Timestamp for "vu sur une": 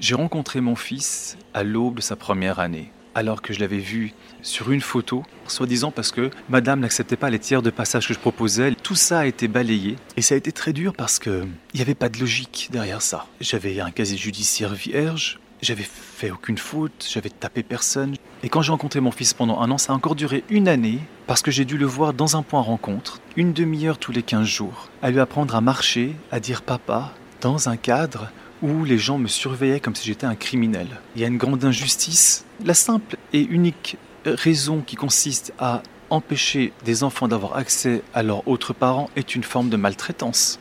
3.78-4.80